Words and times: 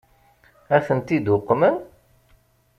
Ad 0.75 0.81
tent-id-uqmen? 0.85 1.75